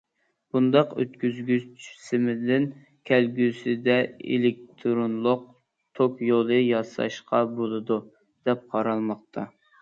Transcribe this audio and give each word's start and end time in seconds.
بۇنداق 0.53 0.93
ئۆتكۈزگۈچ 1.01 1.83
سىمدىن 2.05 2.65
كەلگۈسىدە 3.09 3.97
ئېلېكتىرونلۇق 4.07 5.45
توك 6.01 6.25
يولى 6.31 6.59
ياساشقا 6.63 7.43
بولىدۇ، 7.61 8.01
دەپ 8.51 8.67
قارالماقتا. 8.75 9.47